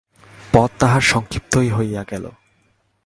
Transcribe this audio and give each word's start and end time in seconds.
পথ 0.53 0.69
তাহার 0.79 1.01
সংক্ষিপ্তই 1.01 1.69
হইয়া 1.69 2.03
গেল। 2.11 2.25